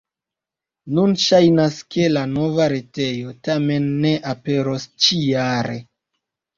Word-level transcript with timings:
Nun 0.99 1.13
ŝajnas, 1.23 1.77
ke 1.97 2.09
la 2.15 2.25
nova 2.33 2.67
retejo 2.75 3.37
tamen 3.51 3.89
ne 4.03 4.17
aperos 4.35 4.93
ĉi-jare. 5.07 5.83